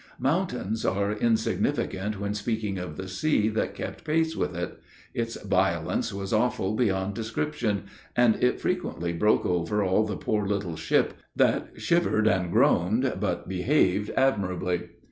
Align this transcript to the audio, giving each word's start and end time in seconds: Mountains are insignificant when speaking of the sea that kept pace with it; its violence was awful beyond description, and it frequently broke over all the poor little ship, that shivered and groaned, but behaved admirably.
Mountains 0.19 0.83
are 0.83 1.11
insignificant 1.11 2.19
when 2.19 2.33
speaking 2.33 2.79
of 2.79 2.97
the 2.97 3.07
sea 3.07 3.49
that 3.49 3.75
kept 3.75 4.03
pace 4.03 4.35
with 4.35 4.55
it; 4.55 4.79
its 5.13 5.39
violence 5.43 6.11
was 6.11 6.33
awful 6.33 6.73
beyond 6.75 7.13
description, 7.13 7.83
and 8.15 8.43
it 8.43 8.59
frequently 8.59 9.13
broke 9.13 9.45
over 9.45 9.83
all 9.83 10.03
the 10.03 10.17
poor 10.17 10.47
little 10.47 10.75
ship, 10.75 11.13
that 11.35 11.79
shivered 11.79 12.25
and 12.25 12.51
groaned, 12.51 13.13
but 13.19 13.47
behaved 13.47 14.09
admirably. 14.17 14.85